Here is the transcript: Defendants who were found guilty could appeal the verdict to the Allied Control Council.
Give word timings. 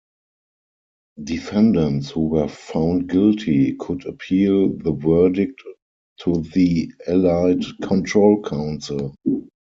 Defendants 1.23 2.09
who 2.09 2.29
were 2.29 2.47
found 2.47 3.07
guilty 3.07 3.75
could 3.75 4.03
appeal 4.07 4.69
the 4.69 4.93
verdict 4.93 5.61
to 6.21 6.41
the 6.55 6.91
Allied 7.07 7.63
Control 7.83 8.41
Council. 8.41 9.13